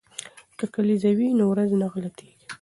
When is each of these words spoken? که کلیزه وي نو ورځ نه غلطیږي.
که 0.57 0.65
کلیزه 0.73 1.11
وي 1.17 1.27
نو 1.37 1.45
ورځ 1.51 1.71
نه 1.81 1.87
غلطیږي. 1.93 2.47